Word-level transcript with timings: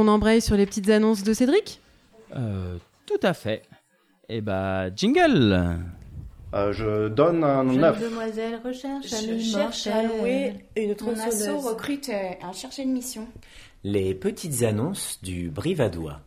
On 0.00 0.08
embraye 0.08 0.40
sur 0.40 0.56
les 0.56 0.64
petites 0.64 0.88
annonces 0.88 1.22
de 1.24 1.34
Cédric? 1.34 1.78
Euh, 2.34 2.78
tout 3.04 3.20
à 3.22 3.34
fait. 3.34 3.60
Eh 4.30 4.40
bah, 4.40 4.88
jingle 4.94 5.76
Euh, 6.54 6.72
je 6.72 7.08
donne 7.08 7.44
un 7.44 7.66
Jeune 7.70 7.80
9. 7.82 8.00
demoiselle 8.00 8.60
recherche 8.64 9.06
Je 9.10 9.38
cherche 9.38 9.86
à 9.88 10.02
louer 10.04 10.54
une 10.74 10.94
tronçonneuse. 10.94 11.66
recrute 11.66 12.10
un 12.10 12.52
chercher 12.52 12.84
une 12.84 12.92
mission. 12.92 13.28
Les 13.84 14.14
petites 14.14 14.62
annonces 14.62 15.18
du 15.22 15.50
Brivadois. 15.50 16.20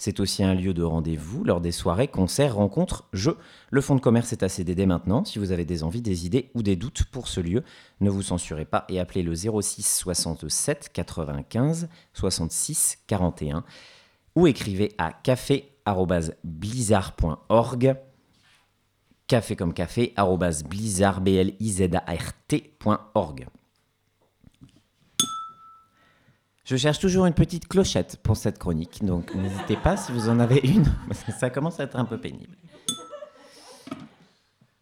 C'est 0.00 0.18
aussi 0.18 0.42
un 0.42 0.54
lieu 0.54 0.72
de 0.72 0.82
rendez-vous 0.82 1.44
lors 1.44 1.60
des 1.60 1.72
soirées, 1.72 2.08
concerts, 2.08 2.54
rencontres, 2.54 3.04
jeux. 3.12 3.36
Le 3.70 3.82
fonds 3.82 3.96
de 3.96 4.00
commerce 4.00 4.32
est 4.32 4.42
à 4.42 4.48
dès 4.48 4.86
maintenant. 4.86 5.26
Si 5.26 5.38
vous 5.38 5.52
avez 5.52 5.66
des 5.66 5.82
envies, 5.82 6.00
des 6.00 6.24
idées 6.24 6.50
ou 6.54 6.62
des 6.62 6.74
doutes 6.74 7.04
pour 7.04 7.28
ce 7.28 7.42
lieu, 7.42 7.62
ne 8.00 8.08
vous 8.08 8.22
censurez 8.22 8.64
pas 8.64 8.86
et 8.88 8.98
appelez 8.98 9.22
le 9.22 9.34
06 9.34 9.82
67 9.82 10.88
95 10.94 11.90
66 12.14 12.96
41 13.08 13.62
ou 14.36 14.46
écrivez 14.46 14.94
à 14.96 15.12
café@blizzard.org 15.12 17.96
café 19.26 19.54
comme 19.54 19.74
café, 19.74 20.14
blizzard, 20.66 21.20
Je 26.70 26.76
cherche 26.76 27.00
toujours 27.00 27.26
une 27.26 27.34
petite 27.34 27.66
clochette 27.66 28.20
pour 28.22 28.36
cette 28.36 28.60
chronique, 28.60 29.04
donc 29.04 29.34
n'hésitez 29.34 29.76
pas 29.76 29.96
si 29.96 30.12
vous 30.12 30.28
en 30.28 30.38
avez 30.38 30.60
une, 30.62 30.84
parce 31.08 31.24
que 31.24 31.32
ça 31.32 31.50
commence 31.50 31.80
à 31.80 31.82
être 31.82 31.96
un 31.96 32.04
peu 32.04 32.16
pénible. 32.16 32.56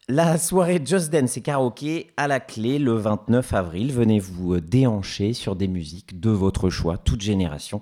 La 0.07 0.37
soirée 0.37 0.79
Just 0.85 1.09
Dance 1.09 1.37
et 1.37 1.41
karaoké 1.41 2.11
à 2.15 2.27
la 2.27 2.39
clé 2.39 2.77
le 2.77 2.91
29 2.93 3.53
avril. 3.55 3.91
Venez 3.91 4.19
vous 4.19 4.53
euh, 4.53 4.61
déhancher 4.61 5.33
sur 5.33 5.55
des 5.55 5.67
musiques 5.67 6.19
de 6.19 6.29
votre 6.29 6.69
choix, 6.69 6.99
toute 6.99 7.21
génération. 7.21 7.81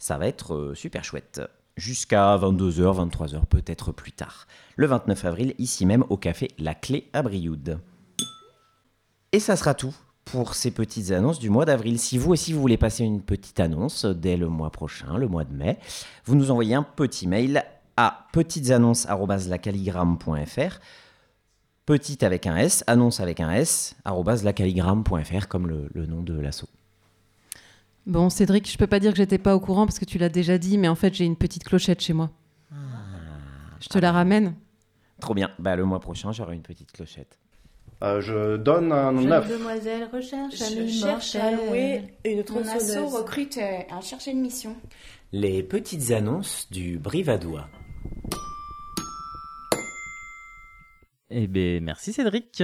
Ça 0.00 0.18
va 0.18 0.26
être 0.26 0.54
euh, 0.54 0.74
super 0.74 1.04
chouette. 1.04 1.40
Jusqu'à 1.76 2.36
22h, 2.36 3.08
23h, 3.08 3.46
peut-être 3.46 3.92
plus 3.92 4.10
tard. 4.10 4.48
Le 4.74 4.88
29 4.88 5.24
avril, 5.26 5.54
ici 5.58 5.86
même 5.86 6.04
au 6.10 6.16
café 6.16 6.48
La 6.58 6.74
Clé 6.74 7.08
à 7.12 7.22
Brioude. 7.22 7.78
Et 9.30 9.38
ça 9.38 9.54
sera 9.54 9.74
tout 9.74 9.94
pour 10.24 10.54
ces 10.54 10.70
petites 10.70 11.10
annonces 11.10 11.38
du 11.38 11.50
mois 11.50 11.64
d'avril. 11.64 11.98
Si 11.98 12.18
vous 12.18 12.32
aussi 12.32 12.52
vous 12.52 12.60
voulez 12.60 12.76
passer 12.76 13.04
une 13.04 13.22
petite 13.22 13.60
annonce 13.60 14.04
dès 14.04 14.36
le 14.36 14.48
mois 14.48 14.70
prochain, 14.70 15.16
le 15.16 15.28
mois 15.28 15.44
de 15.44 15.54
mai, 15.54 15.78
vous 16.24 16.36
nous 16.36 16.50
envoyez 16.50 16.74
un 16.74 16.82
petit 16.82 17.26
mail 17.26 17.64
à 17.96 18.26
petitesannonces.lacaligramme.fr 18.32 20.80
Petite 21.86 22.22
avec 22.22 22.46
un 22.46 22.56
S, 22.56 22.82
annonce 22.86 23.20
avec 23.20 23.40
un 23.40 23.52
S, 23.52 23.94
arrobase 24.04 24.42
lacaligramme.fr 24.42 25.48
comme 25.48 25.68
le, 25.68 25.90
le 25.92 26.06
nom 26.06 26.22
de 26.22 26.40
l'assaut. 26.40 26.68
Bon, 28.06 28.30
Cédric, 28.30 28.70
je 28.70 28.78
peux 28.78 28.86
pas 28.86 29.00
dire 29.00 29.12
que 29.12 29.18
j'étais 29.18 29.38
pas 29.38 29.54
au 29.54 29.60
courant 29.60 29.86
parce 29.86 29.98
que 29.98 30.04
tu 30.04 30.18
l'as 30.18 30.28
déjà 30.28 30.58
dit, 30.58 30.78
mais 30.78 30.88
en 30.88 30.94
fait, 30.94 31.14
j'ai 31.14 31.24
une 31.24 31.36
petite 31.36 31.64
clochette 31.64 32.00
chez 32.00 32.12
moi. 32.12 32.30
Je 33.80 33.88
te 33.88 33.98
la 33.98 34.12
ramène. 34.12 34.54
Trop 35.20 35.34
bien. 35.34 35.50
Bah, 35.58 35.76
le 35.76 35.84
mois 35.84 36.00
prochain, 36.00 36.32
j'aurai 36.32 36.54
une 36.54 36.62
petite 36.62 36.92
clochette. 36.92 37.38
Euh, 38.02 38.20
je 38.20 38.56
donne 38.56 38.92
un 38.92 39.12
Jeune 39.16 39.28
9. 39.28 39.48
demoiselle 39.48 40.08
recherche 40.12 40.54
Je 40.56 40.86
cherche 40.88 41.36
à 41.36 41.52
louer 41.52 42.02
une 42.24 42.38
Mon 42.38 42.42
tronçonneuse. 42.42 42.96
asso 42.96 43.16
recrute 43.16 43.58
un 43.90 44.00
chercher 44.00 44.32
une 44.32 44.40
mission. 44.40 44.76
Les 45.32 45.62
petites 45.62 46.10
annonces 46.10 46.68
du 46.70 46.98
Brivadois. 46.98 47.68
Eh 51.30 51.46
ben, 51.46 51.82
merci 51.82 52.12
Cédric. 52.12 52.62